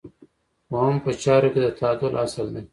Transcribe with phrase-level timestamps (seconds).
[0.71, 2.63] اووم په چارو کې د تعادل اصل دی.